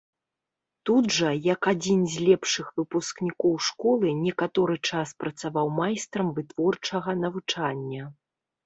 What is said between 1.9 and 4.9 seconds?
з лепшых выпускнікоў школы, некаторы